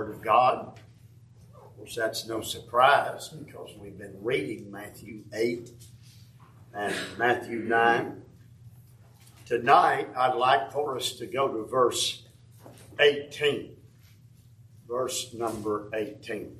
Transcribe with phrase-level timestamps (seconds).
[0.00, 0.80] Word of God.
[1.54, 5.70] Of course, that's no surprise because we've been reading Matthew 8
[6.72, 8.22] and Matthew 9.
[9.44, 12.22] Tonight, I'd like for us to go to verse
[12.98, 13.76] 18.
[14.88, 16.56] Verse number 18.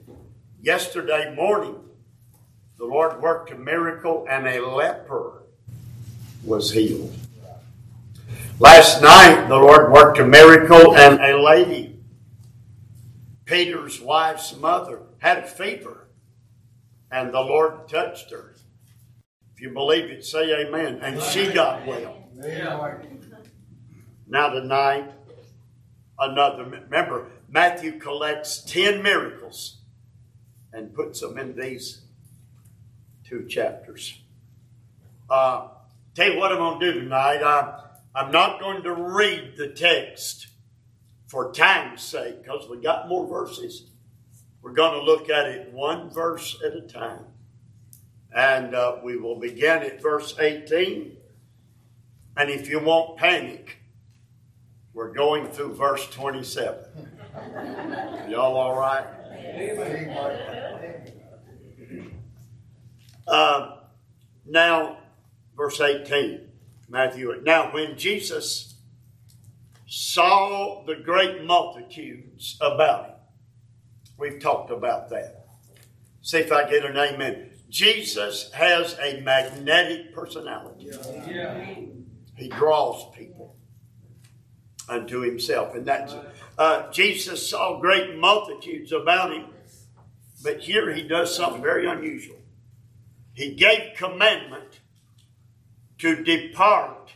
[0.60, 1.76] Yesterday morning,
[2.76, 5.44] the Lord worked a miracle and a leper
[6.44, 7.16] was healed.
[8.58, 11.89] Last night, the Lord worked a miracle and a lady,
[13.50, 16.06] Peter's wife's mother, had a fever
[17.10, 18.54] and the Lord touched her.
[19.52, 21.00] If you believe it, say amen.
[21.02, 22.28] And she got well.
[24.28, 25.10] Now, tonight,
[26.16, 26.64] another.
[26.64, 29.78] Remember, Matthew collects 10 miracles
[30.72, 32.02] and puts them in these
[33.24, 34.20] two chapters.
[35.28, 35.66] Uh,
[36.14, 37.42] tell you what I'm going to do tonight.
[37.42, 37.82] I,
[38.14, 40.46] I'm not going to read the text
[41.30, 43.84] for time's sake because we got more verses.
[44.62, 47.24] We're going to look at it one verse at a time.
[48.34, 51.16] And uh, we will begin at verse 18.
[52.36, 53.78] And if you won't panic,
[54.92, 56.84] we're going through verse 27.
[58.28, 59.06] Y'all all right?
[63.28, 63.76] Uh,
[64.46, 64.98] now,
[65.56, 66.48] verse 18.
[66.88, 67.40] Matthew.
[67.44, 68.69] Now, when Jesus
[69.90, 73.14] saw the great multitudes about him,
[74.16, 75.46] we've talked about that.
[76.22, 77.50] See if I get an amen.
[77.68, 80.92] Jesus has a magnetic personality.
[82.36, 83.56] He draws people
[84.88, 85.74] unto himself.
[85.74, 86.14] And that's
[86.56, 89.46] uh, Jesus saw great multitudes about him,
[90.44, 92.38] but here he does something very unusual.
[93.32, 94.80] He gave commandment
[95.98, 97.12] to depart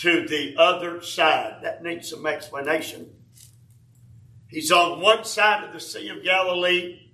[0.00, 1.60] to the other side.
[1.62, 3.10] That needs some explanation.
[4.48, 7.10] He's on one side of the Sea of Galilee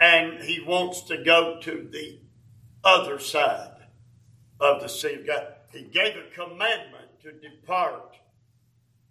[0.00, 2.20] and he wants to go to the
[2.82, 3.76] other side
[4.60, 5.50] of the Sea of Galilee.
[5.72, 8.16] He gave a commandment to depart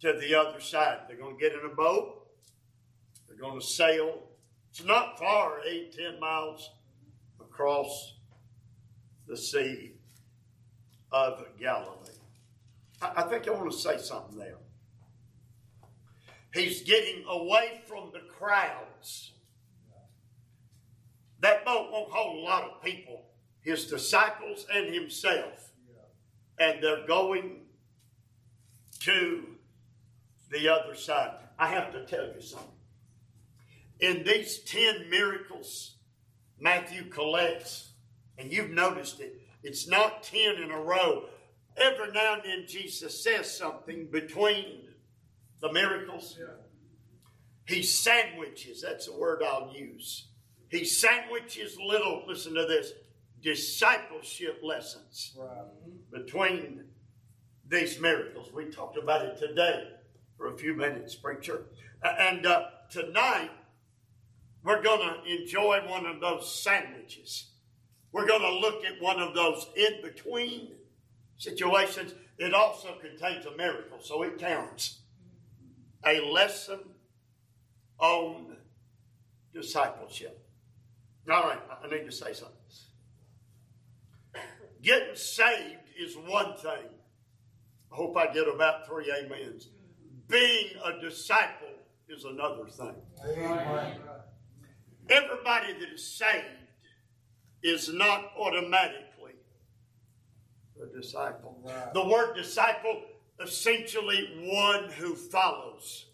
[0.02, 1.02] to the other side.
[1.08, 2.28] They're going to get in a boat,
[3.28, 4.24] they're going to sail.
[4.72, 6.72] It's not far, eight, ten miles
[7.40, 8.16] across
[9.28, 9.94] the sea
[11.12, 12.23] of Galilee.
[13.16, 14.58] I, think I want to say something there.
[16.54, 19.32] He's getting away from the crowds.
[21.40, 23.26] That boat won't hold a lot of people,
[23.62, 25.72] his disciples and himself.
[26.60, 27.62] And they're going
[29.02, 29.44] to
[30.52, 31.32] the other side.
[31.58, 32.68] I have to tell you something.
[34.00, 35.96] In these 10 miracles
[36.60, 37.92] Matthew collects,
[38.38, 41.26] and you've noticed it, it's not 10 in a row.
[41.78, 44.90] Every now and then, Jesus says something between
[45.62, 46.38] the miracles.
[47.66, 50.28] He sandwiches, that's the word I'll use.
[50.70, 52.92] He sandwiches little, listen to this,
[53.42, 55.66] discipleship lessons right.
[56.12, 56.86] between
[57.68, 58.52] these miracles.
[58.54, 59.90] We talked about it today
[60.38, 61.66] for a few minutes, preacher.
[62.04, 63.52] And uh, tonight,
[64.64, 67.52] we're going to enjoy one of those sandwiches.
[68.12, 70.72] We're going to look at one of those in between
[71.44, 72.14] situations.
[72.38, 75.02] It also contains a miracle, so it counts.
[76.06, 76.80] A lesson
[78.00, 78.58] on
[79.54, 80.46] discipleship.
[81.32, 82.58] All right, I need to say something.
[84.82, 86.90] Getting saved is one thing.
[87.92, 89.70] I hope I get about three amens.
[90.28, 91.68] Being a disciple
[92.10, 92.96] is another thing.
[93.26, 93.98] Amen.
[95.10, 96.44] Everybody that is saved
[97.62, 99.13] is not automatically
[100.84, 101.60] a disciple.
[101.64, 101.94] Right.
[101.94, 103.02] The word disciple,
[103.42, 106.06] essentially one who follows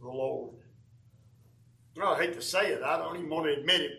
[0.00, 0.56] the Lord.
[1.96, 3.92] Well, I hate to say it, I don't even want to admit it.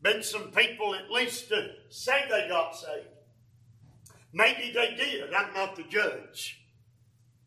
[0.00, 3.08] Been some people at least to say they got saved.
[4.32, 5.34] Maybe they did.
[5.34, 6.60] I'm not the judge.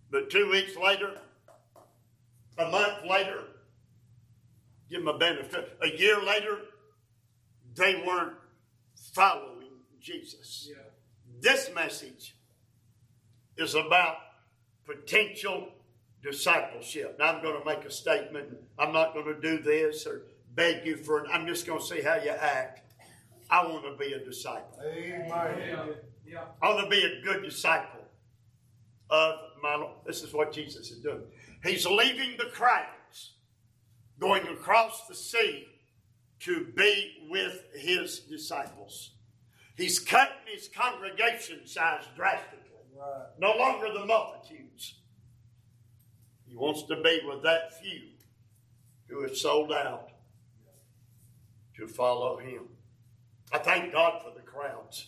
[0.09, 1.17] But two weeks later,
[2.57, 3.43] a month later,
[4.89, 5.77] give them a benefit.
[5.81, 6.57] A year later,
[7.75, 8.33] they weren't
[9.13, 9.69] following
[10.01, 10.67] Jesus.
[10.69, 10.90] Yeah.
[11.41, 12.35] This message
[13.57, 14.17] is about
[14.85, 15.69] potential
[16.21, 17.17] discipleship.
[17.17, 18.49] Now, I'm going to make a statement.
[18.77, 20.21] I'm not going to do this or
[20.53, 21.29] beg you for it.
[21.33, 22.93] I'm just going to see how you act.
[23.49, 24.79] I want to be a disciple.
[24.85, 25.95] Amen.
[26.25, 26.43] Yeah.
[26.61, 28.01] I want to be a good disciple
[29.09, 29.95] of my Lord.
[30.05, 31.23] This is what Jesus is doing.
[31.63, 33.33] He's leaving the crowds,
[34.19, 35.67] going across the sea
[36.41, 39.11] to be with his disciples.
[39.81, 42.59] He's cutting his congregation size drastically.
[42.95, 43.25] Right.
[43.39, 44.99] No longer the multitudes.
[46.45, 48.09] He wants to be with that few
[49.07, 50.09] who have sold out
[51.77, 52.67] to follow him.
[53.51, 55.07] I thank God for the crowds.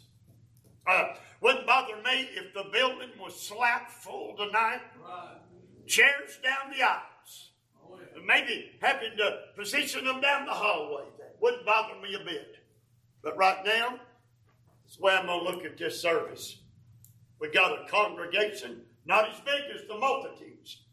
[0.87, 4.81] Uh, wouldn't bother me if the building was slap full tonight.
[4.99, 5.37] Right.
[5.85, 7.51] Chairs down the aisles.
[7.85, 8.21] Oh, yeah.
[8.25, 11.03] Maybe having to position them down the hallway.
[11.19, 12.55] That wouldn't bother me a bit.
[13.21, 13.99] But right now,
[14.93, 16.59] that's the way I'm going to look at this service.
[17.41, 20.83] We got a congregation, not as big as the multitudes.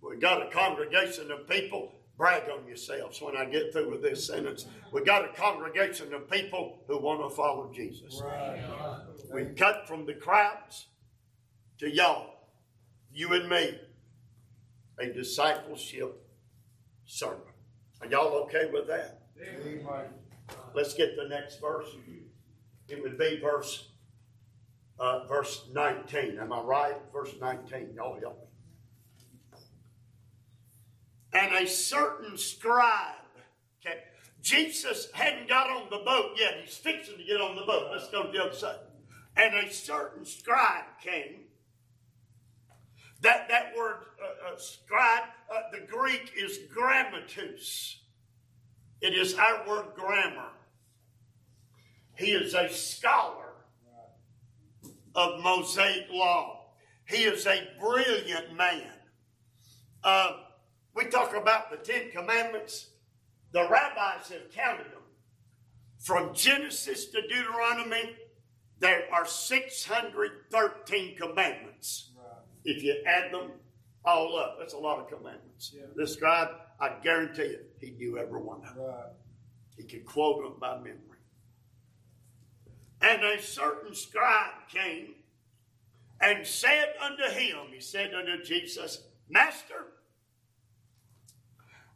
[0.00, 4.24] We got a congregation of people brag on yourselves when I get through with this
[4.28, 4.66] sentence.
[4.92, 8.22] We got a congregation of people who want to follow Jesus.
[8.24, 8.62] Right.
[9.32, 10.86] We cut from the crowds
[11.78, 12.34] to y'all,
[13.12, 13.76] you and me,
[15.00, 16.28] a discipleship
[17.06, 17.40] sermon.
[18.00, 19.22] Are y'all okay with that?
[19.40, 19.84] Amen.
[20.74, 21.88] Let's get the next verse.
[22.88, 23.88] It would be verse
[24.98, 26.38] uh, verse 19.
[26.38, 26.96] Am I right?
[27.12, 27.94] Verse 19.
[27.94, 28.46] Y'all help me
[31.32, 33.14] and a certain scribe.
[33.84, 33.98] Okay.
[34.42, 36.54] Jesus hadn't got on the boat yet.
[36.62, 37.88] He's fixing to get on the boat.
[37.90, 38.76] Let's go to the other side.
[39.36, 41.44] And a certain scribe came.
[43.22, 47.98] That, that word uh, uh, scribe, uh, the Greek is grammateus.
[49.00, 50.50] It is our word grammar.
[52.22, 53.52] He is a scholar
[55.16, 56.66] of Mosaic law.
[57.04, 58.92] He is a brilliant man.
[60.04, 60.36] Uh,
[60.94, 62.90] we talk about the Ten Commandments.
[63.52, 65.02] The rabbis have counted them.
[65.98, 68.16] From Genesis to Deuteronomy,
[68.78, 72.12] there are 613 commandments.
[72.16, 72.26] Right.
[72.64, 73.50] If you add them
[74.04, 75.72] all up, that's a lot of commandments.
[75.74, 75.86] Yeah.
[75.96, 76.48] This scribe,
[76.80, 78.84] I guarantee you, he knew every one of them.
[78.84, 79.12] Right.
[79.76, 81.11] He could quote them by memory.
[83.02, 85.14] And a certain scribe came
[86.20, 89.86] and said unto him, He said unto Jesus, Master,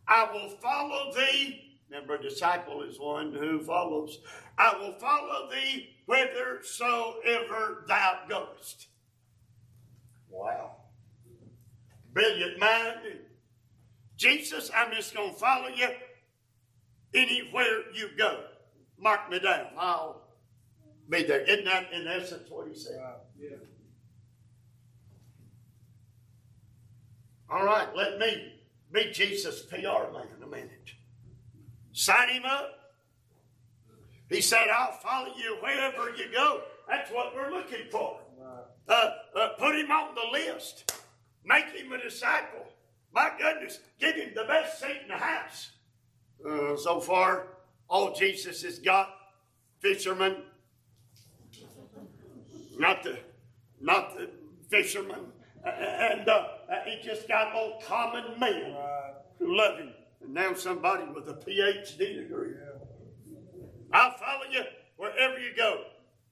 [0.08, 1.78] I will follow thee.
[1.88, 4.18] Remember, a disciple is one who follows.
[4.58, 8.88] I will follow thee whithersoever thou goest.
[10.28, 10.76] Wow.
[12.12, 13.20] Brilliant mind.
[14.16, 15.88] Jesus, I'm just going to follow you
[17.14, 18.44] anywhere you go.
[18.98, 19.66] Mark me down.
[19.78, 20.25] I'll
[21.08, 21.40] be there.
[21.42, 22.96] Isn't that in essence what he said?
[22.98, 23.16] Wow.
[23.38, 23.56] Yeah.
[27.48, 28.54] All right, let me
[28.92, 30.92] be Jesus' PR man a minute.
[31.92, 32.72] Sign him up.
[34.28, 36.62] He said, I'll follow you wherever you go.
[36.88, 38.18] That's what we're looking for.
[38.88, 40.92] Uh, uh, put him on the list.
[41.44, 42.66] Make him a disciple.
[43.12, 45.70] My goodness, give him the best seat in the house.
[46.48, 47.46] Uh, so far,
[47.88, 49.10] all Jesus has got
[49.80, 50.42] fishermen.
[52.78, 53.18] Not the,
[53.80, 54.30] not the
[54.68, 55.32] fishermen
[55.66, 56.44] and uh,
[56.84, 58.76] he just got all common men
[59.38, 59.92] who love him.
[60.22, 62.54] And now somebody with a PhD degree.
[63.92, 64.62] I'll follow you
[64.96, 65.82] wherever you go.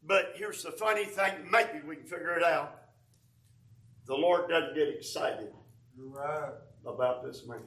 [0.06, 2.82] But here's the funny thing, maybe we can figure it out.
[4.06, 5.48] The Lord doesn't get excited
[5.96, 6.50] right.
[6.86, 7.62] about this man.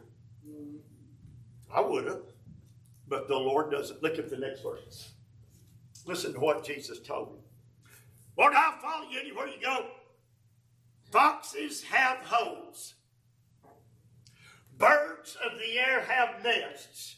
[1.73, 2.21] I would have,
[3.07, 4.03] but the Lord doesn't.
[4.03, 5.13] Look at the next verse.
[6.05, 7.37] Listen to what Jesus told him.
[8.37, 9.87] Lord, I'll follow you anywhere you go.
[11.11, 12.93] Foxes have holes.
[14.77, 17.15] Birds of the air have nests.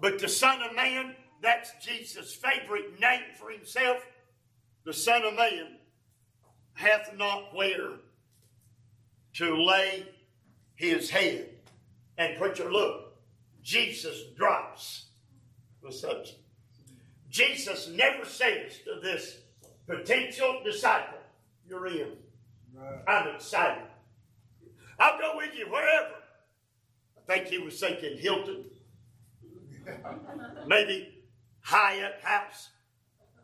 [0.00, 3.98] But the Son of Man, that's Jesus' favorite name for himself,
[4.84, 5.76] the Son of Man
[6.74, 7.90] hath not where
[9.34, 10.06] to lay
[10.74, 11.50] his head.
[12.16, 13.14] And preacher, look,
[13.62, 15.06] Jesus drops
[15.82, 16.38] the subject.
[17.28, 19.38] Jesus never says to this
[19.88, 21.18] potential disciple,
[21.66, 22.12] You're in.
[22.74, 23.02] Right.
[23.08, 23.84] I'm excited.
[25.00, 26.14] I'll go with you wherever.
[27.16, 28.64] I think he was thinking Hilton,
[30.66, 31.24] maybe
[31.60, 32.68] Hyatt House.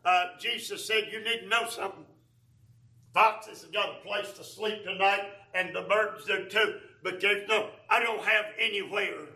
[0.03, 2.05] Uh, Jesus said, You need to know something.
[3.13, 5.23] Foxes have got a place to sleep tonight,
[5.53, 6.79] and the birds do too.
[7.01, 9.29] But there's no, I don't have anywhere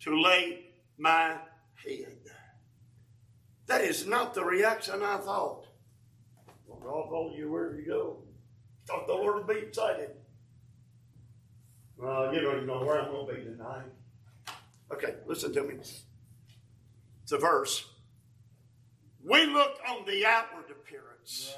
[0.00, 0.66] to lay
[0.98, 1.36] my
[1.74, 2.16] head.
[3.66, 5.66] That is not the reaction I thought.
[6.86, 8.18] I'll follow you wherever you go.
[8.86, 10.10] Thought the Lord would be excited.
[11.96, 13.86] Well, you don't even know where I'm going to be tonight.
[14.92, 15.74] Okay, listen to me.
[17.22, 17.86] It's a verse.
[19.24, 21.54] We look on the outward appearance.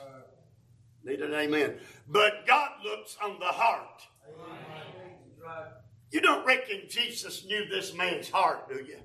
[1.04, 1.12] Right.
[1.12, 1.78] Need an amen.
[2.08, 4.02] But God looks on the heart.
[4.28, 5.64] Amen.
[6.10, 8.98] You don't reckon Jesus knew this man's heart, do you?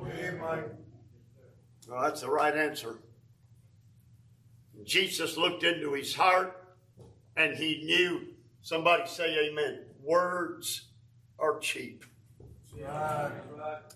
[0.00, 0.40] Amen.
[1.88, 2.98] Well, that's the right answer.
[4.84, 6.62] Jesus looked into his heart
[7.36, 8.28] and he knew,
[8.62, 10.88] somebody say amen, words
[11.38, 12.04] are cheap.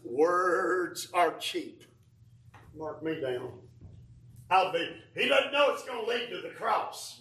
[0.04, 1.84] Words are cheap.
[2.76, 3.52] Mark me down.
[4.50, 4.88] I'll be.
[5.14, 7.20] He doesn't know it's going to lead to the cross.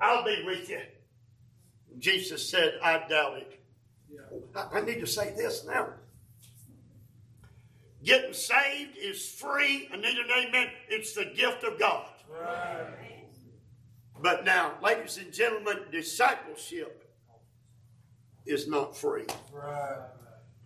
[0.00, 0.80] I'll be with you.
[1.98, 3.60] Jesus said, I doubt it.
[4.54, 5.88] I, I need to say this now.
[8.04, 9.88] Getting saved is free.
[9.92, 10.68] I need an amen.
[10.88, 12.06] It's the gift of God.
[12.30, 13.07] Right.
[14.28, 17.02] But now, ladies and gentlemen, discipleship
[18.44, 19.24] is not free.
[19.50, 20.02] Right.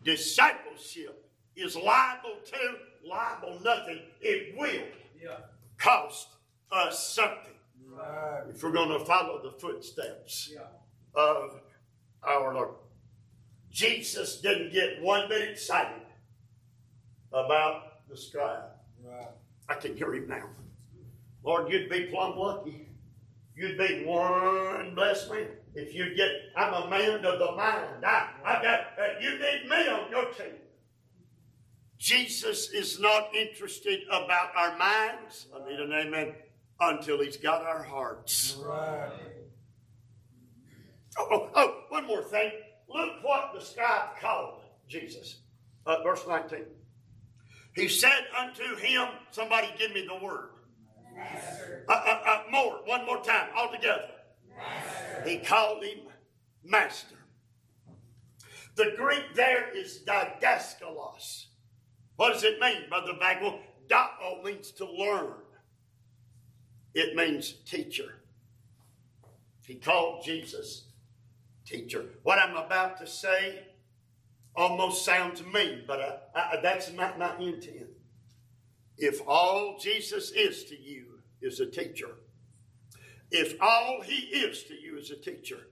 [0.02, 4.00] Discipleship is liable to, liable nothing.
[4.20, 4.82] It will
[5.22, 5.36] yeah.
[5.78, 6.26] cost
[6.72, 7.54] us something.
[7.86, 8.42] Right.
[8.52, 10.62] If we're going to follow the footsteps yeah.
[11.14, 11.60] of
[12.24, 12.74] our Lord.
[13.70, 16.02] Jesus didn't get one bit excited
[17.32, 18.70] about the scribe.
[19.04, 19.28] Right.
[19.68, 20.48] I can hear him now.
[21.44, 22.88] Lord, you'd be plumb lucky.
[23.54, 26.30] You'd be one blessed man if you get.
[26.56, 28.04] I'm a man of the mind.
[28.04, 28.80] I, I got.
[28.98, 30.54] Uh, you need me on your team.
[31.98, 35.46] Jesus is not interested about our minds.
[35.54, 36.34] I need an amen.
[36.80, 38.56] Until He's got our hearts.
[38.64, 39.10] Right.
[41.18, 42.50] Oh, oh, oh, one more thing.
[42.88, 45.40] Look what the scribe called Jesus.
[45.86, 46.64] Uh, verse 19.
[47.74, 50.50] He said unto him, somebody give me the word.
[51.88, 54.08] Uh, uh, uh, more, one more time, all together.
[55.26, 55.98] He called him
[56.64, 57.16] master.
[58.76, 61.46] The Greek there is didaskalos.
[62.16, 63.60] What does it mean, Brother Bagwell?
[63.88, 65.34] Dao means to learn.
[66.94, 68.22] It means teacher.
[69.66, 70.86] He called Jesus
[71.66, 72.06] teacher.
[72.22, 73.66] What I'm about to say
[74.54, 76.00] almost sounds mean, but
[76.34, 77.88] I, I, that's not my intent.
[78.98, 82.10] If all Jesus is to you is a teacher,
[83.30, 85.68] if all he is to you is a teacher,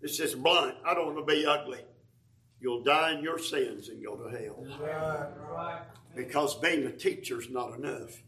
[0.00, 0.76] this is blunt.
[0.84, 1.80] I don't want to be ugly.
[2.60, 4.64] You'll die in your sins and go to hell.
[4.80, 5.82] Right.
[6.14, 8.22] Because being a teacher is not enough.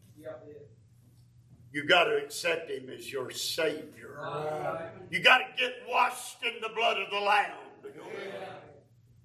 [1.73, 4.19] You got to accept him as your Savior.
[4.21, 4.91] Right.
[5.11, 8.45] You got to get washed in the blood of the Lamb to go yeah.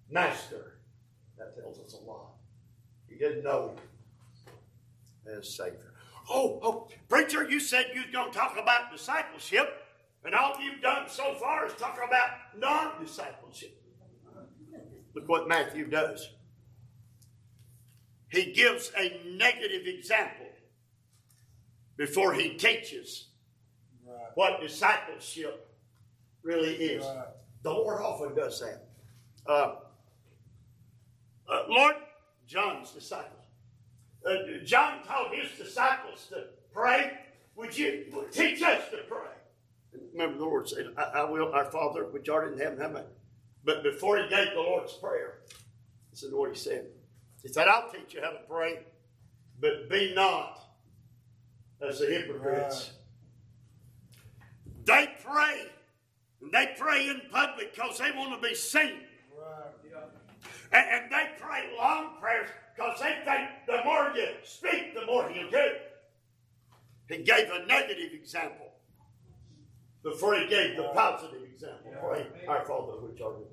[0.09, 0.79] Master.
[1.37, 2.31] That tells us a lot.
[3.07, 3.75] He didn't know
[5.35, 5.93] as Savior.
[6.29, 9.83] Oh, oh, preacher, you said you was going to talk about discipleship,
[10.25, 13.81] and all you've done so far is talk about non discipleship.
[15.15, 16.29] Look what Matthew does.
[18.29, 20.47] He gives a negative example
[21.95, 23.29] before he teaches
[24.05, 24.15] right.
[24.35, 25.75] what discipleship
[26.43, 27.03] really is.
[27.05, 27.25] Right.
[27.63, 28.89] The Lord often does that.
[29.47, 29.75] Uh,
[31.51, 31.95] uh, Lord,
[32.45, 33.36] John's disciples.
[34.27, 37.17] Uh, John taught his disciples to pray.
[37.55, 40.01] Would you teach us to pray?
[40.11, 43.05] Remember, the Lord said, I, I will, our Father, which art in heaven, have
[43.63, 45.39] But before he gave the Lord's Prayer,
[46.11, 46.87] this is what he said.
[47.41, 48.79] He said, I'll teach you how to pray,
[49.59, 50.59] but be not
[51.81, 52.91] as the hypocrites.
[54.85, 54.85] Right.
[54.85, 55.61] They pray.
[56.41, 58.99] And they pray in public because they want to be seen.
[60.71, 65.29] And, and they pray long prayers because they think the more you speak, the more
[65.31, 65.65] you do.
[67.09, 68.73] He gave a negative example
[70.03, 71.93] before he gave the positive example.
[72.01, 73.43] Pray, our Father which art in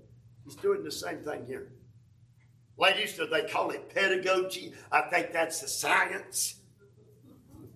[0.45, 1.73] He's doing the same thing here.
[2.77, 4.75] Ladies, do they call it pedagogy?
[4.93, 6.61] I think that's the science.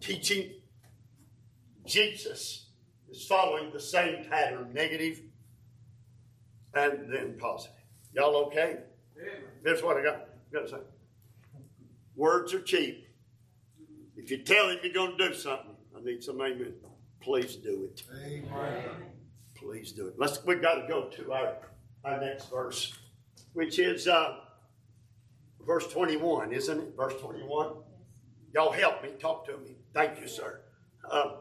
[0.00, 0.50] Teaching.
[1.86, 2.66] Jesus
[3.08, 5.22] is following the same pattern, negative
[6.74, 7.76] and then positive.
[8.12, 8.80] Y'all okay?
[9.64, 10.78] Here's what I got, I got to say.
[12.18, 13.06] Words are cheap.
[14.16, 16.74] If you tell him you're going to do something, I need some amen.
[17.20, 18.02] Please do it.
[18.26, 18.82] Amen.
[19.54, 20.14] Please do it.
[20.18, 20.44] Let's.
[20.44, 21.54] We've got to go to our
[22.04, 22.98] our next verse,
[23.52, 24.40] which is uh,
[25.64, 26.96] verse 21, isn't it?
[26.96, 27.74] Verse 21.
[28.52, 29.10] Y'all help me.
[29.20, 29.76] Talk to me.
[29.94, 30.60] Thank you, sir.
[31.08, 31.36] Uh,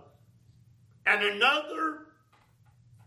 [1.07, 2.05] and another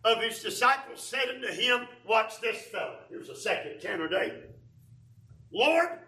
[0.05, 2.99] of his disciples said unto him, Watch this fellow.
[3.09, 4.50] Here's a second candidate.
[5.53, 6.00] Lord,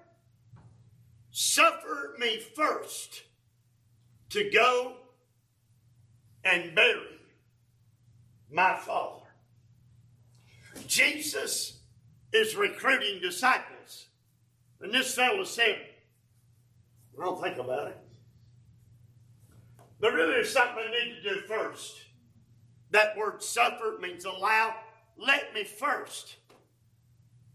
[1.33, 3.23] suffer me first
[4.31, 4.95] to go
[6.45, 7.19] and bury
[8.51, 9.25] my father.
[10.87, 11.81] Jesus
[12.33, 14.07] is recruiting disciples.
[14.81, 15.79] And this fellow said,
[17.19, 17.99] I don't think about it.
[20.01, 21.97] But really, there's something I need to do first.
[22.91, 24.75] That word suffer means allow.
[25.17, 26.37] Let me first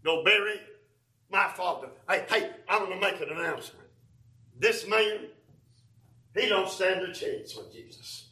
[0.02, 0.60] go bury
[1.30, 1.88] my father.
[2.08, 3.86] Hey, hey, I'm going to make an announcement.
[4.58, 5.28] This man,
[6.34, 8.28] he don't stand a chance with Jesus.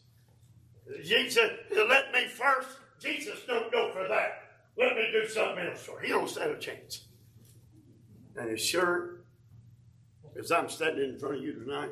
[1.05, 2.69] Jesus, let me first.
[3.01, 4.43] Jesus don't go for that.
[4.79, 6.01] let me do something else for.
[6.01, 7.07] He don't stand a chance.
[8.37, 9.21] And as sure
[10.39, 11.91] as I'm standing in front of you tonight,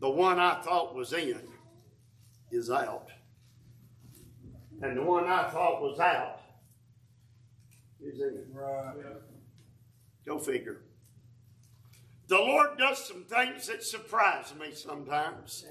[0.00, 1.40] the one I thought was in
[2.50, 3.08] is out.
[4.82, 6.40] And the one I thought was out
[8.00, 8.44] is in.
[8.52, 8.94] Right.
[10.26, 10.80] Go figure.
[12.26, 15.66] The Lord does some things that surprise me sometimes.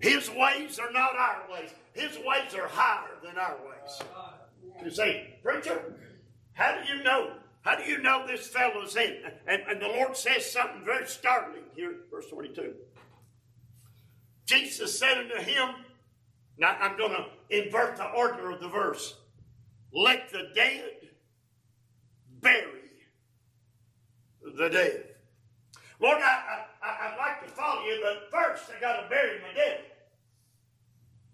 [0.00, 1.70] His ways are not our ways.
[1.92, 4.00] His ways are higher than our ways.
[4.84, 5.96] You say, preacher,
[6.52, 7.32] how do you know?
[7.62, 9.18] How do you know this fellow's in?
[9.46, 12.74] And, and the Lord says something very startling here, verse 22.
[14.46, 15.68] Jesus said unto him,
[16.58, 17.26] now I'm going to
[17.64, 19.16] invert the order of the verse.
[19.92, 20.92] Let the dead
[22.40, 22.81] bury
[24.56, 25.04] the dead.
[26.00, 29.54] Lord, I, I, would like to follow you, but first I got to bury my
[29.54, 29.80] dead.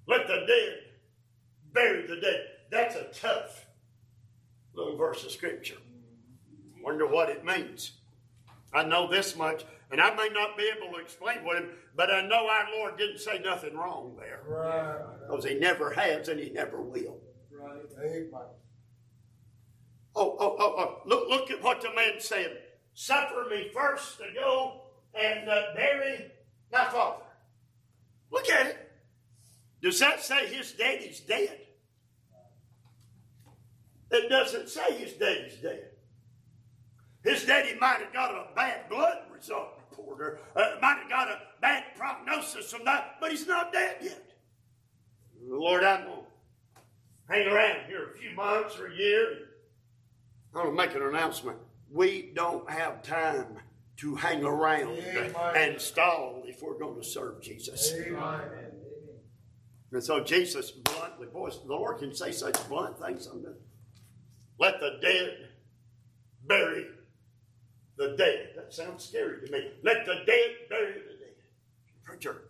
[0.06, 0.78] Let the dead
[1.72, 2.46] bury the dead.
[2.70, 3.66] That's a tough
[4.74, 5.78] little verse of scripture.
[6.82, 7.92] Wonder what it means.
[8.72, 12.10] I know this much, and I may not be able to explain what it, but
[12.10, 14.42] I know our Lord didn't say nothing wrong there.
[14.46, 14.98] Right.
[15.26, 17.18] Because He never has and He never will.
[17.50, 17.80] Right.
[20.14, 21.02] Oh, oh, oh, oh.
[21.06, 22.58] Look, look at what the man said.
[23.00, 24.80] Suffer me first to go
[25.14, 26.32] and uh, bury
[26.72, 27.22] my father.
[28.32, 28.90] Look at it.
[29.80, 31.60] Does that say his daddy's dead?
[34.10, 35.90] It doesn't say his daddy's dead.
[37.22, 41.28] His daddy might have got a bad blood result report or uh, might have got
[41.28, 44.32] a bad prognosis from that, but he's not dead yet.
[45.40, 49.50] Lord, I'm going to hang around here a few months or a year.
[50.52, 51.58] I'm going to make an announcement.
[51.90, 53.58] We don't have time
[53.98, 55.34] to hang around Amen.
[55.56, 57.92] and stall if we're going to serve Jesus.
[57.94, 58.40] Amen.
[59.92, 63.56] And so Jesus bluntly, boy, the Lord can say such blunt things sometimes.
[64.58, 65.48] Let the dead
[66.46, 66.86] bury
[67.96, 68.50] the dead.
[68.56, 69.70] That sounds scary to me.
[69.82, 71.34] Let the dead bury the dead.
[72.02, 72.42] Preacher,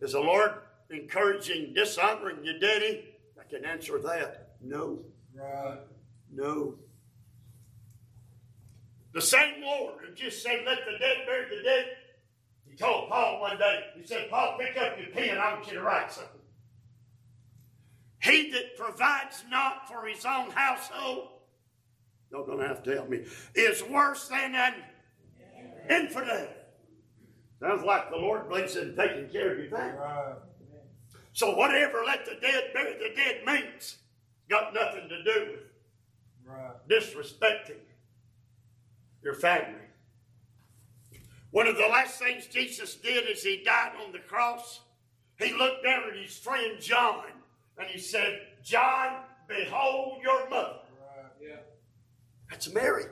[0.00, 0.52] is the Lord
[0.90, 3.04] encouraging dishonoring your daddy?
[3.38, 4.54] I can answer that.
[4.60, 5.00] No.
[5.34, 5.78] Right.
[6.32, 6.76] No.
[9.12, 11.86] The same Lord who just said, let the dead bury the dead,
[12.68, 15.74] he told Paul one day, he said, Paul, pick up your pen, I want you
[15.74, 16.40] to write something.
[18.22, 21.28] He that provides not for his own household,
[22.30, 24.74] y'all gonna have to help me, is worse than an
[25.88, 26.48] infidel.
[27.60, 29.98] Sounds like the Lord believes in taking care of your family.
[29.98, 30.34] Right.
[31.32, 33.96] So whatever let the dead bury the dead means,
[34.48, 35.60] got nothing to do with
[36.46, 36.88] right.
[36.88, 37.80] disrespecting
[39.22, 39.80] your family.
[41.50, 44.80] One of the last things Jesus did as he died on the cross,
[45.38, 47.24] he looked down at his friend John
[47.76, 50.76] and he said, John, behold your mother.
[51.00, 51.32] Right.
[51.42, 51.56] Yeah.
[52.48, 53.04] That's Mary.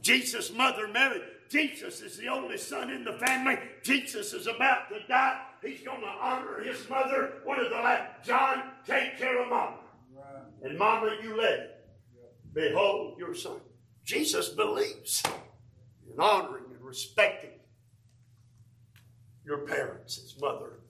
[0.00, 1.20] Jesus' mother, Mary.
[1.48, 3.58] Jesus is the only son in the family.
[3.82, 5.40] Jesus is about to die.
[5.62, 7.34] He's going to honor his mother.
[7.44, 9.76] One of the last, John, take care of mama.
[10.14, 10.70] Right.
[10.70, 11.86] And mama, you let it.
[12.14, 12.68] Yeah.
[12.68, 13.60] Behold your son.
[14.04, 15.22] Jesus believes
[16.12, 17.50] in honoring and respecting
[19.44, 20.80] your parents, his mother.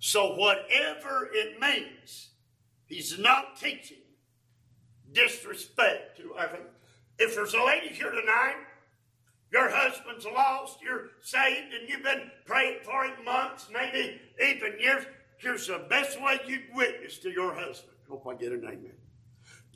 [0.00, 2.30] So, whatever it means,
[2.86, 3.98] he's not teaching
[5.12, 6.66] disrespect to our family.
[7.18, 8.56] If there's a lady here tonight,
[9.52, 15.04] your husband's lost, you're saved, and you've been praying for him months, maybe even years,
[15.38, 17.92] here's the best way you'd witness to your husband.
[18.08, 18.96] Hope I get an amen.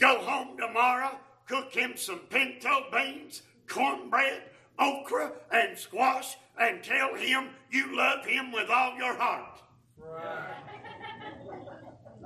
[0.00, 4.42] Go home tomorrow cook him some pinto beans, cornbread,
[4.78, 9.60] okra, and squash, and tell him you love him with all your heart.
[9.98, 10.54] Right.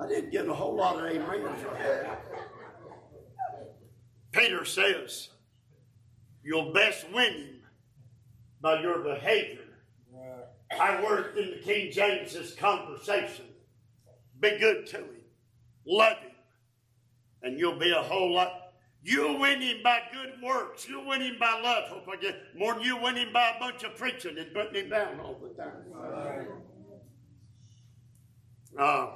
[0.00, 2.24] I didn't get a whole lot of amen for that.
[4.33, 5.28] Peter says,
[6.42, 7.61] You'll best win him
[8.62, 9.59] by your behavior.
[10.12, 10.80] Right.
[10.80, 13.46] I worked in the King James's conversation.
[14.40, 15.22] Be good to him,
[15.87, 16.33] love him,
[17.42, 18.69] and you'll be a whole lot
[19.02, 20.86] You'll win him by good works.
[20.88, 21.88] You'll win him by love.
[21.88, 24.84] Hope I get more than you win him by a bunch of preaching and putting
[24.84, 26.50] him down all the time.
[28.78, 29.06] Uh,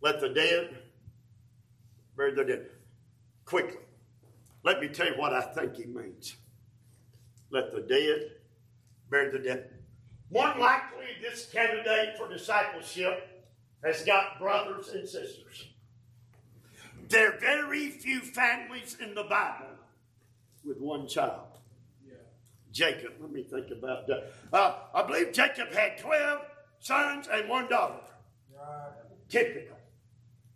[0.00, 0.76] let the dead
[2.16, 2.66] bury the dead.
[3.44, 3.80] Quickly,
[4.64, 6.36] let me tell you what I think he means.
[7.50, 8.32] Let the dead
[9.08, 9.70] bury the dead.
[10.30, 13.46] More likely, this candidate for discipleship
[13.82, 15.68] has got brothers and sisters.
[17.08, 19.66] There are very few families in the Bible
[20.64, 21.58] with one child.
[22.06, 22.14] Yeah.
[22.70, 24.32] Jacob, let me think about that.
[24.52, 26.40] Uh, I believe Jacob had 12
[26.80, 28.00] sons and one daughter.
[28.54, 28.92] Right.
[29.28, 29.76] Typical.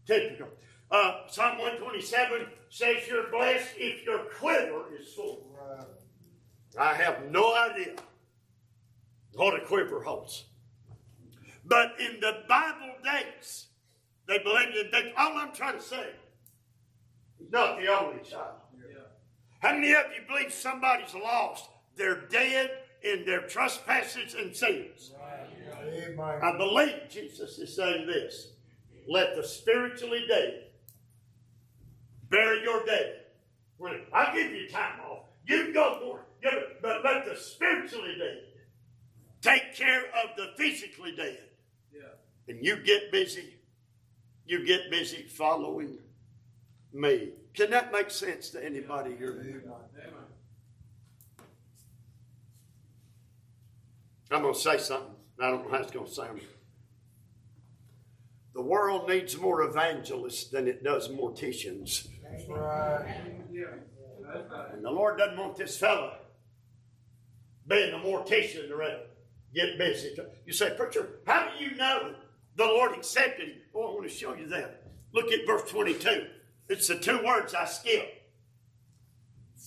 [0.06, 0.48] Typical.
[0.90, 5.48] Uh, Psalm 127 says you're blessed if your quiver is full.
[6.78, 7.94] I have no idea
[9.34, 10.44] what a quiver holds.
[11.64, 13.66] But in the Bible days,
[14.26, 15.12] they believed in.
[15.16, 16.10] All I'm trying to say,
[17.42, 18.57] he's not the only child.
[19.61, 21.68] How many of you believe somebody's lost?
[21.94, 22.70] They're dead
[23.02, 25.12] in their trespasses and sins.
[26.42, 28.55] I believe Jesus is saying this.
[29.09, 30.64] Let the spiritually dead
[32.28, 33.20] bury your dead.
[34.12, 35.26] I'll give you time off.
[35.46, 36.83] You go for it.
[36.83, 38.42] But let the spiritually dead
[39.40, 41.38] take care of the physically dead.
[41.92, 42.02] Yeah.
[42.48, 43.55] And you get busy.
[44.46, 45.98] You get busy following
[46.92, 47.31] me.
[47.55, 49.62] Can that make sense to anybody here?
[54.31, 55.14] I'm going to say something.
[55.40, 56.40] I don't know how it's going to sound.
[58.55, 62.09] The world needs more evangelists than it does morticians.
[62.48, 63.16] Right.
[64.72, 66.14] And the Lord doesn't want this fellow
[67.66, 69.00] being a mortician to
[69.55, 70.16] get busy.
[70.46, 72.14] You say, Preacher, how do you know
[72.57, 73.57] the Lord accepted him?
[73.74, 74.83] Oh, I want to show you that.
[75.12, 76.26] Look at verse 22.
[76.68, 78.22] It's the two words I skipped.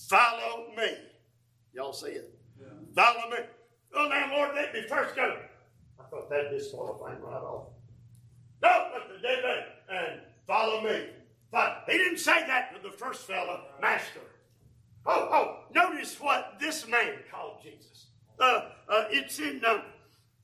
[0.08, 0.96] Follow me.
[1.72, 2.34] Y'all see it?
[2.58, 2.66] Yeah.
[2.94, 3.38] Follow me.
[3.94, 5.38] Oh, now, Lord, let me first go.
[5.98, 7.68] I thought that disqualified him right off.
[8.62, 11.06] No, let the dead man and follow me.
[11.50, 14.20] But he didn't say that to the first fellow, Master.
[15.06, 18.06] Oh, oh, notice what this man called Jesus.
[18.40, 19.80] Uh, uh, it's in uh,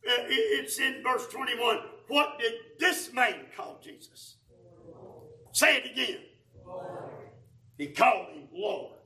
[0.05, 1.79] it's in verse 21.
[2.09, 4.37] What did this man call Jesus?
[5.53, 6.21] Say it again.
[7.79, 8.99] He called him Lord.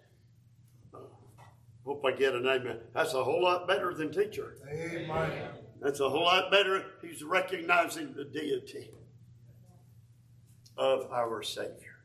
[1.85, 2.79] Hope I get an amen.
[2.95, 4.57] That's a whole lot better than teacher.
[4.69, 5.51] Amen.
[5.81, 6.85] That's a whole lot better.
[7.01, 8.91] He's recognizing the deity
[10.77, 12.01] of our Savior.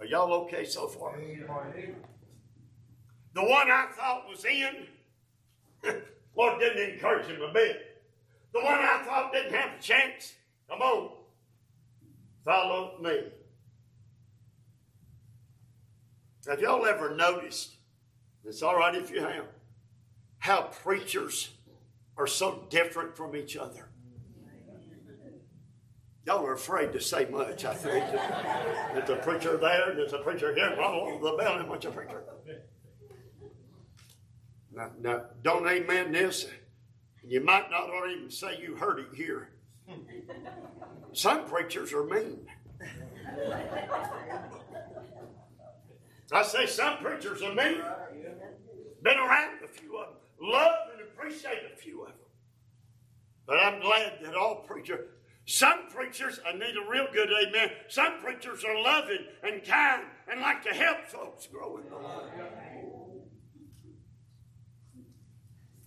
[0.00, 1.16] Are y'all okay so far?
[1.18, 1.96] Amen.
[3.34, 4.86] The one I thought was in,
[6.36, 8.02] Lord didn't encourage him a bit.
[8.52, 10.34] The one I thought didn't have a chance,
[10.68, 11.10] come on,
[12.44, 13.20] follow me.
[16.48, 17.76] Have y'all ever noticed,
[18.44, 19.44] it's all right if you have,
[20.38, 21.50] how preachers
[22.16, 23.88] are so different from each other?
[26.26, 28.04] Y'all are afraid to say much, I think.
[28.94, 32.24] There's a preacher there, there's a preacher here, over the and what's a preacher?
[34.74, 36.46] Now, now, don't amen this.
[37.24, 39.50] You might not even say you heard it here.
[41.12, 42.46] Some preachers are mean.
[46.32, 47.82] I say some preachers are mean.
[49.02, 50.16] Been around a few of them.
[50.40, 52.16] Love and appreciate a few of them.
[53.46, 55.08] But I'm glad that all preachers,
[55.46, 57.70] some preachers, I need a real good amen.
[57.88, 62.30] Some preachers are loving and kind and like to help folks grow in the Lord.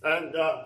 [0.04, 0.64] And uh,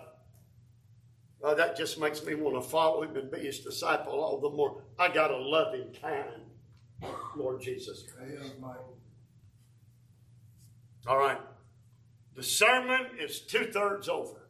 [1.39, 4.49] well, that just makes me want to follow him and be his disciple all the
[4.49, 4.83] more.
[4.99, 6.43] I got to love him kind,
[7.35, 8.53] Lord Jesus Christ.
[11.07, 11.39] All right.
[12.35, 14.47] The sermon is two thirds over.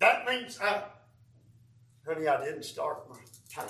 [0.00, 0.84] That means, I,
[2.06, 3.16] honey, I didn't start my
[3.52, 3.68] time.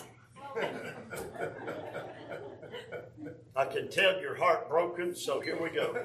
[3.57, 5.97] I can tell you're heartbroken, so here we go.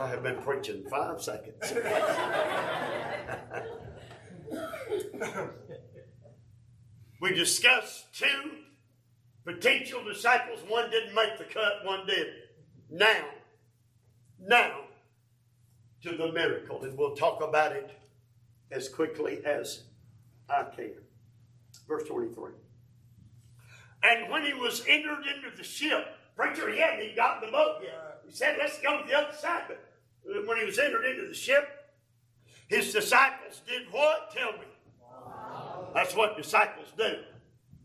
[0.00, 1.72] I have been preaching five seconds.
[7.20, 8.60] we discussed two
[9.52, 10.60] potential disciples.
[10.68, 12.28] One didn't make the cut, one did.
[12.90, 13.24] Now,
[14.40, 14.72] now
[16.02, 17.90] to the miracle, and we'll talk about it
[18.70, 19.84] as quickly as
[20.48, 20.94] I can.
[21.86, 22.52] Verse 23.
[24.02, 27.52] And when he was entered into the ship, preacher, he hadn't even got in the
[27.52, 28.22] boat yet.
[28.26, 29.64] He said, Let's go to the other side.
[29.68, 31.68] But when he was entered into the ship,
[32.68, 34.32] his disciples did what?
[34.32, 34.66] Tell me.
[35.02, 35.88] Wow.
[35.94, 37.16] That's what disciples do.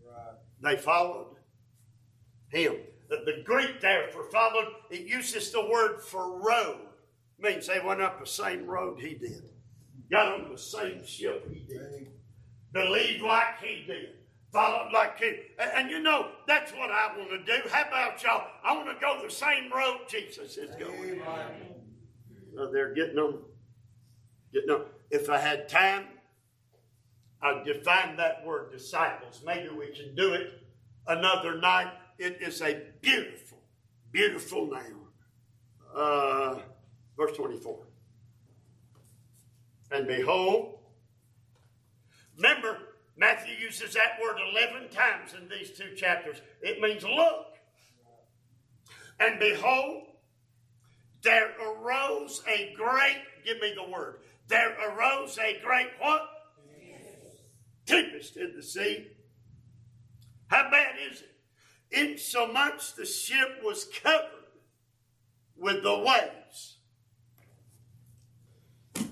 [0.08, 0.36] Right.
[0.62, 1.35] They followed
[2.56, 2.76] him.
[3.10, 6.80] The, the, Greek there for followed, it uses the word for road.
[7.38, 9.44] Means they went up the same road he did.
[10.10, 12.12] Got on the same ship he did.
[12.72, 14.10] Believed like he did.
[14.52, 15.28] Followed like he
[15.60, 17.68] and, and you know, that's what I want to do.
[17.70, 18.48] How about y'all?
[18.63, 21.22] I want to go the same road Jesus is going.
[22.58, 23.39] Uh, they're getting them.
[24.54, 24.84] Getting them.
[25.12, 26.06] If I had time,
[27.41, 29.44] I'd define that word disciples.
[29.46, 30.54] Maybe we can do it
[31.08, 33.60] another night it is a beautiful,
[34.12, 34.99] beautiful name.
[35.95, 36.60] Uh,
[37.17, 37.80] verse 24.
[39.91, 40.75] And behold,
[42.38, 42.78] Remember,
[43.17, 46.41] Matthew uses that word 11 times in these two chapters.
[46.62, 47.54] It means look.
[49.19, 50.04] And behold,
[51.21, 56.21] there arose a great, give me the word, there arose a great what?
[57.86, 59.08] Tempest in the sea.
[60.47, 61.35] How bad is it?
[61.95, 64.29] In so much the ship was covered
[65.55, 66.77] with the waves.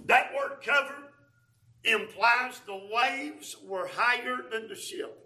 [0.05, 1.11] That word covered
[1.85, 5.17] implies the waves were higher than the ship.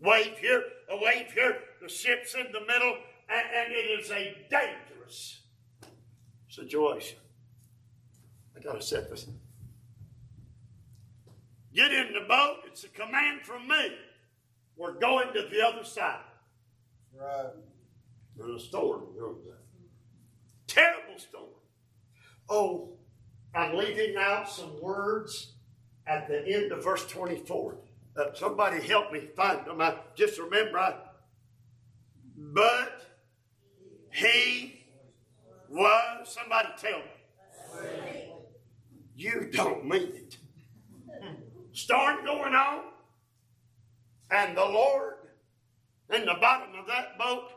[0.00, 2.96] Wave here, a wave here, the ship's in the middle,
[3.28, 5.42] and, and it is a dangerous
[6.48, 7.18] situation.
[8.56, 9.26] I gotta set this.
[11.74, 13.92] Get in the boat, it's a command from me.
[14.76, 16.20] We're going to the other side.
[17.14, 17.50] Right.
[18.36, 19.62] There's a storm comes up.
[20.66, 21.50] Terrible storm.
[22.48, 22.96] Oh,
[23.54, 25.52] I'm leaving out some words
[26.06, 27.76] at the end of verse 24.
[28.16, 29.80] Uh, somebody help me find them.
[29.80, 30.94] I just remember I,
[32.36, 33.02] but
[34.10, 34.84] he
[35.68, 38.24] was, somebody tell me.
[39.14, 40.38] You don't mean it.
[41.72, 42.84] Storm going on,
[44.32, 45.14] and the Lord
[46.12, 47.50] in the bottom of that boat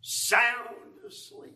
[0.00, 1.54] sound asleep.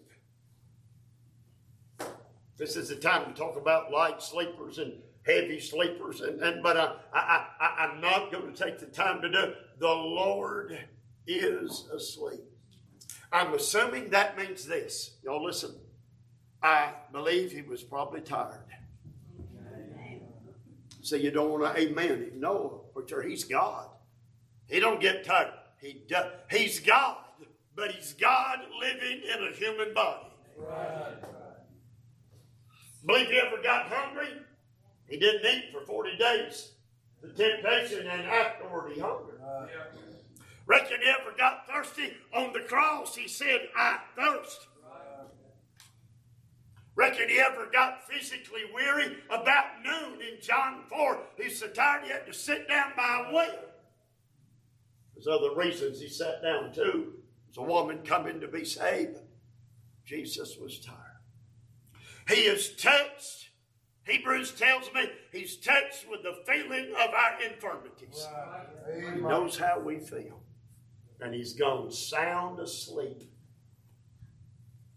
[2.58, 4.92] This is the time to talk about light sleepers and
[5.24, 9.22] heavy sleepers, and, and but I, I, I, I'm not going to take the time
[9.22, 9.54] to do it.
[9.78, 10.76] The Lord
[11.26, 12.40] is asleep.
[13.32, 15.16] I'm assuming that means this.
[15.24, 15.74] Y'all listen.
[16.62, 18.66] I believe he was probably tired.
[21.00, 22.30] So you don't want to amen him.
[22.36, 23.88] No, preacher, he's God.
[24.68, 25.52] He don't get tired.
[25.80, 26.26] He does.
[26.50, 27.18] He's God,
[27.74, 30.26] but he's God living in a human body.
[30.56, 31.14] Right.
[33.04, 34.28] Believe he ever got hungry?
[35.08, 36.72] He didn't eat for 40 days.
[37.20, 39.40] The temptation, and afterward he hungered.
[39.44, 39.66] Uh,
[40.66, 42.14] Reckon he ever got thirsty?
[42.34, 44.68] On the cross, he said, I thirst.
[46.94, 49.16] Reckon he ever got physically weary?
[49.30, 53.32] About noon in John 4, he's so tired he had to sit down by a
[53.32, 53.58] well.
[55.22, 57.12] There's other reasons he sat down too.
[57.46, 59.18] There's a woman coming to be saved.
[60.04, 60.98] Jesus was tired.
[62.28, 63.50] He is touched.
[64.04, 68.26] Hebrews tells me he's touched with the feeling of our infirmities.
[68.32, 69.14] Right.
[69.14, 70.42] He knows how we feel.
[71.20, 73.22] And he's gone sound asleep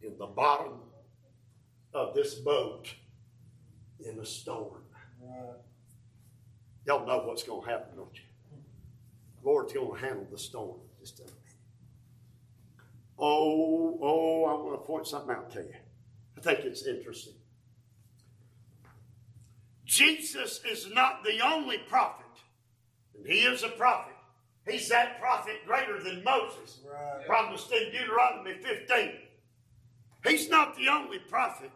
[0.01, 0.79] in the bottom
[1.93, 2.87] of this boat
[3.99, 4.81] in a storm.
[5.21, 5.53] Right.
[6.87, 8.21] Y'all know what's going to happen, don't you?
[9.45, 11.35] Lord's going to handle the storm just a minute.
[13.17, 15.75] Oh, oh, I want to point something out to you.
[16.37, 17.33] I think it's interesting.
[19.85, 22.25] Jesus is not the only prophet,
[23.15, 24.13] and he is a prophet.
[24.67, 27.25] He's that prophet greater than Moses, right.
[27.27, 29.11] promised in Deuteronomy 15.
[30.27, 31.71] He's not the only prophet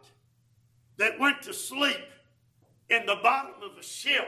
[0.96, 2.00] that went to sleep
[2.90, 4.26] in the bottom of a ship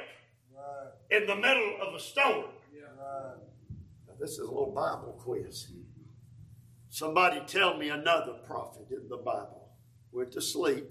[0.55, 0.93] right.
[1.21, 2.45] in the middle of a storm.
[4.07, 5.69] Now, this is a little Bible quiz.
[6.89, 9.71] Somebody tell me another prophet in the Bible
[10.13, 10.87] went to sleep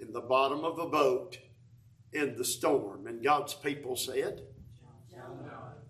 [0.00, 1.38] in the bottom of a boat
[2.12, 3.06] in the storm.
[3.06, 4.42] And God's people said,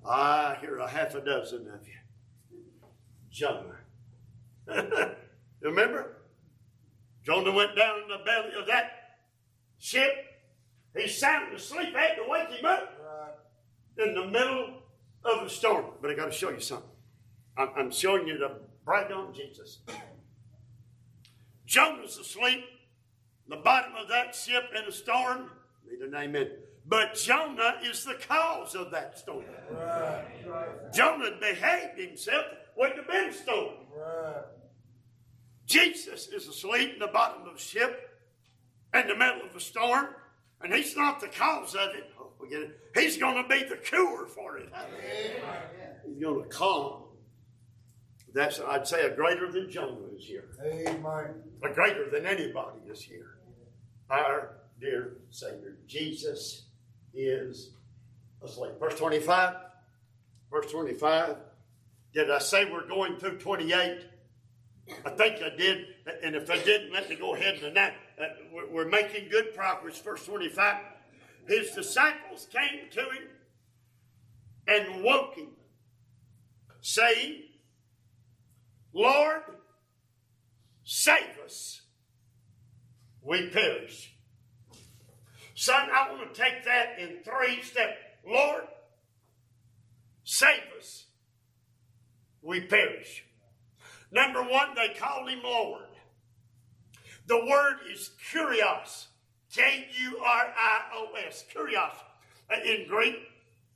[0.05, 1.95] I hear a half a dozen of you.
[3.31, 3.79] Jonah.
[5.63, 6.19] Remember?
[7.25, 9.19] Jonah went down in the belly of that
[9.79, 10.13] ship.
[10.95, 11.95] He's sound asleep.
[11.97, 13.49] I had to wake him up
[13.97, 14.82] in the middle
[15.25, 15.87] of the storm.
[16.01, 16.89] But I got to show you something.
[17.57, 19.81] I'm showing you the brag on Jesus.
[21.67, 22.65] Jonah's asleep,
[23.49, 25.51] the bottom of that ship in a storm.
[25.89, 26.51] Need an amen.
[26.87, 29.45] But Jonah is the cause of that storm.
[29.71, 30.93] Right.
[30.93, 32.45] Jonah behaved himself,
[32.77, 33.75] wouldn't have been storm.
[33.97, 34.45] Right.
[35.67, 38.11] Jesus is asleep in the bottom of a ship
[38.93, 40.09] in the middle of a storm,
[40.61, 42.11] and he's not the cause of it.
[42.43, 42.81] Oh, forget it.
[42.95, 44.69] He's going to be the cure for it.
[46.05, 47.03] He's going to calm
[48.35, 50.49] that's, I'd say, a greater than Jonah is here.
[50.65, 51.35] Amen.
[51.63, 53.39] A greater than anybody is here.
[54.09, 56.67] Our dear Savior, Jesus
[57.15, 57.71] is
[58.43, 58.73] asleep.
[58.81, 59.55] Verse 25.
[60.51, 61.37] Verse 25.
[62.15, 64.07] Did I say we're going through 28?
[65.05, 65.85] I think I did.
[66.23, 67.95] And if I didn't, let me go ahead and that.
[68.21, 68.25] Uh,
[68.71, 70.01] we're making good progress.
[70.01, 70.77] Verse 25.
[71.47, 73.29] His disciples came to him
[74.67, 75.49] and woke him,
[76.81, 77.43] saying,
[78.93, 79.43] Lord,
[80.85, 81.83] save us.
[83.23, 84.15] We perish.
[85.55, 87.97] Son, I want to take that in three steps.
[88.27, 88.65] Lord,
[90.25, 91.07] save us.
[92.43, 93.25] We perish.
[94.11, 95.85] Number one, they called him Lord.
[97.27, 99.07] The word is kurios.
[99.53, 101.45] K U R I O S.
[101.55, 101.93] Kurios.
[102.51, 103.17] Uh, in Greek,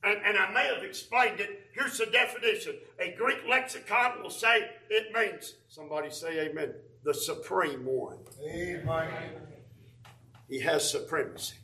[0.03, 1.69] and, and, I may have explained it.
[1.73, 2.75] Here's the definition.
[3.01, 8.19] A Greek lexicon will say it means, somebody say amen, the supreme one.
[8.45, 9.11] Amen.
[10.49, 11.57] He has supremacy.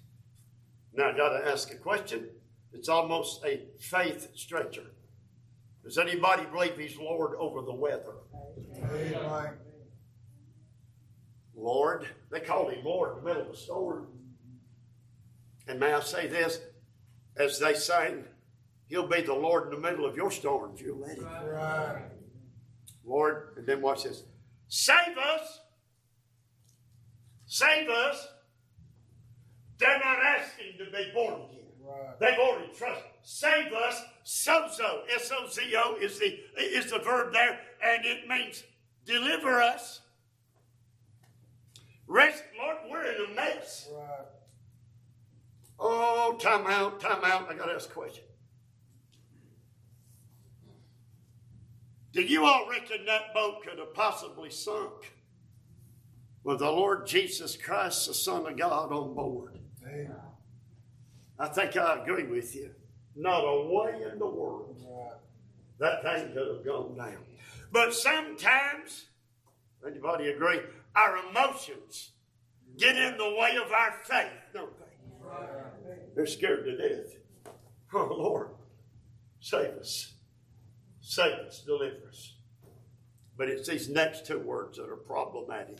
[0.95, 2.29] Now I got to ask a question.
[2.73, 4.93] It's almost a faith stretcher.
[5.85, 8.15] Does anybody believe he's Lord over the weather?
[8.77, 9.55] Amen.
[11.63, 14.09] Lord, they called him Lord in the middle of the storm.
[15.69, 16.61] And may I say this?
[17.37, 18.25] As they sang,
[18.89, 20.81] He'll be the Lord in the middle of your storms.
[20.81, 21.25] You let Him.
[21.25, 22.03] Right.
[23.07, 24.25] Lord, and then watch this.
[24.69, 25.61] Save us.
[27.47, 28.29] Save us.
[29.79, 31.65] They're not asking to be born again.
[31.81, 32.21] Right.
[32.21, 33.05] They've already trusted.
[33.23, 34.03] Save us.
[34.27, 35.03] Sozo.
[35.15, 38.63] S-O-Z-O is the is the verb there, and it means
[39.07, 40.01] deliver us.
[42.07, 43.89] Rest, Lord, we're in a mess.
[43.93, 44.27] Right.
[45.79, 47.51] Oh, time out, time out.
[47.51, 48.25] I got to ask a question.
[52.13, 55.15] Did you all reckon that boat could have possibly sunk
[56.45, 59.59] with the Lord Jesus Christ, the Son of God, on board?
[59.87, 60.15] Amen.
[61.39, 62.71] I think I agree with you.
[63.17, 64.73] Not a way in the world
[65.83, 67.19] that thing could have gone down.
[67.73, 69.07] But sometimes,
[69.87, 70.61] anybody agree,
[70.95, 72.11] our emotions
[72.77, 74.85] get in the way of our faith, don't they?
[76.15, 77.17] They're scared to death.
[77.95, 78.49] Oh, Lord,
[79.41, 80.13] save us.
[81.01, 82.35] Save us, deliver us.
[83.37, 85.79] But it's these next two words that are problematic.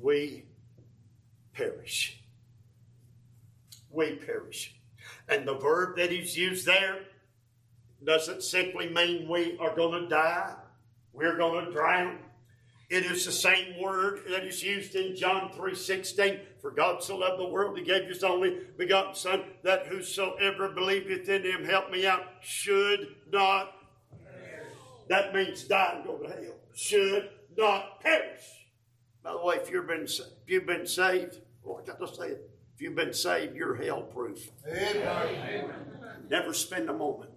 [0.00, 0.44] We
[1.52, 2.22] perish.
[3.90, 4.76] We perish.
[5.28, 7.00] And the verb that is used there
[8.04, 10.54] doesn't simply mean we are going to die,
[11.12, 12.18] we're going to drown.
[12.88, 16.40] It is the same word that is used in John 3:16.
[16.60, 21.28] For God so loved the world, he gave his only begotten Son, that whosoever believeth
[21.28, 23.74] in him, help me out, should not
[24.10, 24.72] perish.
[25.08, 26.56] That means die and go to hell.
[26.74, 28.66] Should not perish.
[29.22, 32.28] By the way, if you've been if you've been saved, oh, I got to say
[32.28, 32.50] it.
[32.74, 34.50] If you've been saved, you're hell proof.
[36.30, 37.32] Never spend a moment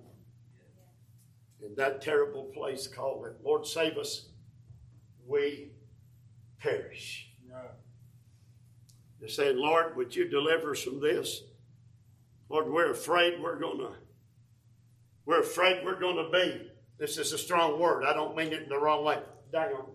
[1.62, 3.36] in that terrible place called it.
[3.44, 4.31] Lord, save us.
[5.28, 5.72] We
[6.60, 7.28] perish.
[9.20, 11.44] They're saying, Lord, would you deliver us from this?
[12.50, 13.92] Lord, we're afraid we're gonna
[15.26, 16.72] we're afraid we're gonna be.
[16.98, 18.04] This is a strong word.
[18.04, 19.20] I don't mean it in the wrong way.
[19.52, 19.86] Down.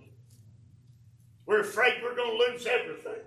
[1.44, 3.22] We're afraid we're gonna lose everything.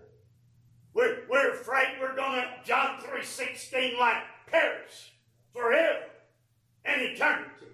[0.94, 5.14] We're, we're afraid we're going to, John 3.16, like perish
[5.54, 6.06] forever
[6.84, 7.68] and eternity.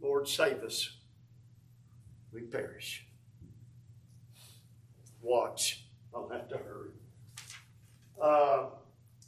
[0.00, 0.96] Lord, save us.
[2.32, 3.06] We perish.
[5.22, 5.84] Watch.
[6.14, 6.90] I'll have to hurry.
[8.20, 8.66] Uh,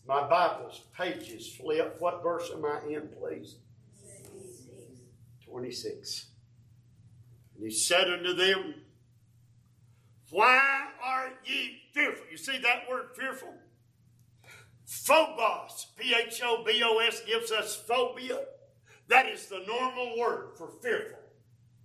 [0.07, 1.97] my Bible's pages flip.
[1.99, 3.57] What verse am I in, please?
[5.45, 6.27] 26.
[7.57, 8.75] And he said unto them,
[10.33, 12.25] why are ye fearful?
[12.31, 13.53] You see that word fearful?
[14.87, 18.41] Phobos, P H O B O S, gives us phobia.
[19.09, 21.19] That is the normal word for fearful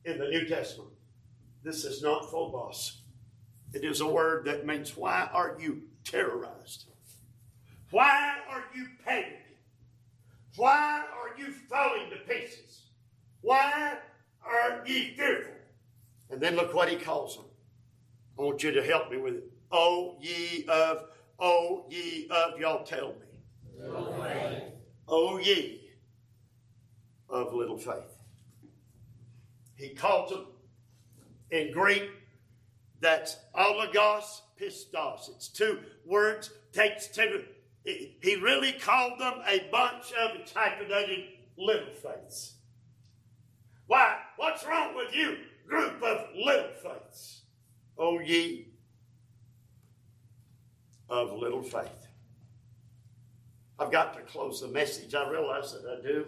[0.06, 0.92] in the New Testament.
[1.64, 3.02] This is not phobos.
[3.74, 6.86] It is a word that means why are you terrorized?
[7.92, 9.34] Why are you panicking?
[10.56, 12.84] Why are you falling to pieces?
[13.42, 13.98] Why
[14.46, 15.54] are ye fearful?
[16.30, 17.46] And then look what he calls them
[18.38, 19.52] I want you to help me with it.
[19.72, 21.06] Oh, ye of,
[21.40, 24.62] oh, ye of, y'all tell me.
[25.08, 25.92] Oh, ye
[27.30, 28.18] of little faith.
[29.76, 30.48] He calls them
[31.52, 32.10] in Greek,
[33.00, 35.30] that's oligos pistos.
[35.30, 37.44] It's two words, takes two.
[37.84, 41.26] He really called them a bunch of hyphenated
[41.58, 42.56] little faiths.
[43.86, 44.18] Why?
[44.36, 45.38] What's wrong with you,
[45.68, 47.44] group of little faiths?
[47.98, 48.68] O oh, ye
[51.10, 52.08] of little faith.
[53.80, 55.16] I've got to close the message.
[55.16, 56.26] I realize that I do.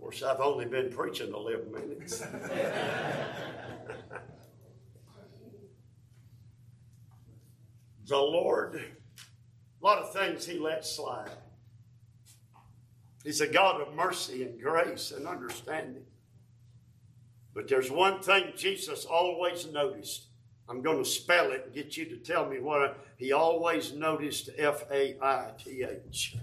[0.00, 2.20] Of course, I've only been preaching 11 minutes.
[8.06, 11.28] the Lord, a lot of things He lets slide.
[13.24, 16.06] He's a God of mercy and grace and understanding.
[17.52, 20.28] But there's one thing Jesus always noticed
[20.66, 23.92] I'm going to spell it and get you to tell me what I, he always
[23.92, 26.36] noticed F A I T H.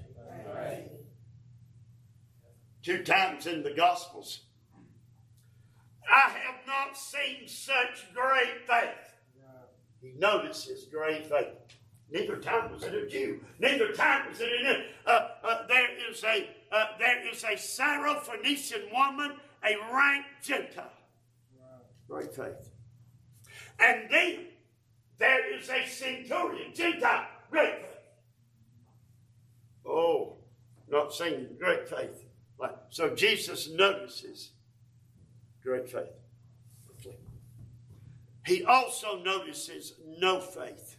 [2.87, 4.43] Two times in the Gospels.
[6.09, 9.13] I have not seen such great faith.
[10.01, 11.49] He notices great faith.
[12.09, 13.41] Neither time was it a Jew.
[13.59, 14.85] Neither time was it an.
[15.05, 19.35] Uh, uh, there is a uh, there is a Syrophoenician woman,
[19.65, 20.89] a rank Gentile.
[22.07, 22.71] Great faith.
[23.81, 24.45] And then
[25.19, 28.07] there is a centurion, Gentile, great faith.
[29.85, 30.37] Oh,
[30.89, 32.23] not saying great faith.
[32.89, 34.51] So Jesus notices
[35.61, 36.07] great faith.
[38.45, 40.97] He also notices no faith.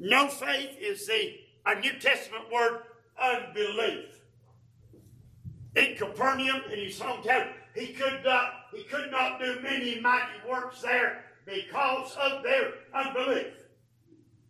[0.00, 2.80] No faith is the a New Testament word
[3.20, 4.22] unbelief.
[5.76, 10.80] In Capernaum, in his hometown, he could not he could not do many mighty works
[10.80, 13.52] there because of their unbelief.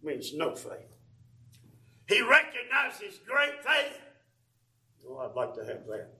[0.02, 0.96] Means no faith.
[2.08, 4.00] He recognizes great faith.
[5.08, 6.10] Oh, I'd like to have that.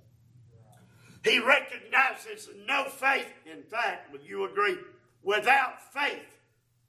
[1.25, 3.33] He recognizes no faith.
[3.47, 4.77] In fact, would you agree?
[5.23, 6.27] Without faith,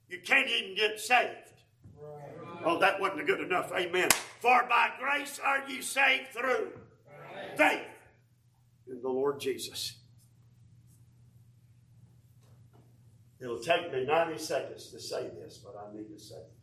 [0.08, 1.52] you can't even get saved.
[2.64, 3.70] Oh, that wasn't good enough.
[3.72, 4.08] Amen.
[4.40, 6.72] For by grace are you saved through
[7.56, 7.86] faith
[8.88, 9.96] in the Lord Jesus.
[13.40, 16.53] It'll take me 90 seconds to say this, but I need to say it.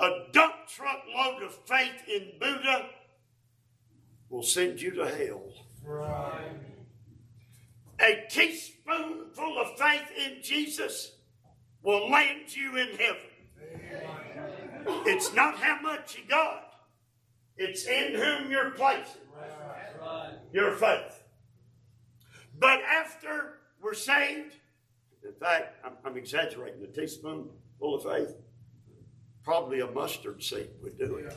[0.00, 2.86] A dump truck load of faith in Buddha
[4.30, 5.42] will send you to hell.
[5.84, 6.52] Right.
[8.00, 11.12] A teaspoonful of faith in Jesus
[11.82, 13.20] will land you in heaven.
[15.06, 16.72] It's not how much you got,
[17.58, 19.20] it's in whom you're placing
[20.52, 21.22] your faith.
[22.58, 24.54] But after we're saved,
[25.22, 28.34] in fact, I'm, I'm exaggerating, a teaspoonful of faith,
[29.50, 31.36] probably a mustard seed would do it.